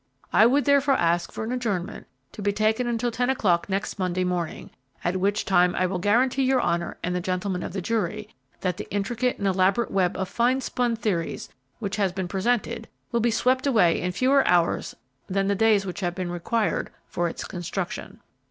[0.33, 4.23] I would therefore ask for an adjournment to be taken until ten o'clock next Monday
[4.23, 4.71] morning,
[5.03, 8.27] at which time I will guarantee your honor and the gentlemen of the jury
[8.61, 13.19] that the intricate and elaborate web of fine spun theories which has been presented will
[13.19, 14.95] be swept away in fewer hours
[15.27, 18.21] than the days which have been required for its construction."